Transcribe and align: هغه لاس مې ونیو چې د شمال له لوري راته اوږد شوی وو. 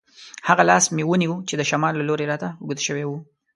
هغه 0.47 0.63
لاس 0.69 0.85
مې 0.95 1.03
ونیو 1.09 1.33
چې 1.47 1.53
د 1.57 1.61
شمال 1.69 1.93
له 1.97 2.03
لوري 2.09 2.25
راته 2.31 2.47
اوږد 2.61 2.79
شوی 2.87 3.03
وو. 3.05 3.17